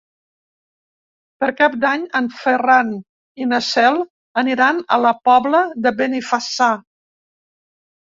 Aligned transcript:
Per 1.41 1.49
Cap 1.57 1.73
d'Any 1.83 2.05
en 2.19 2.29
Ferran 2.37 2.89
i 3.45 3.47
na 3.49 3.59
Cel 3.65 3.99
aniran 4.43 4.79
a 4.97 4.99
la 5.03 5.11
Pobla 5.29 5.61
de 5.87 5.93
Benifassà. 6.01 6.71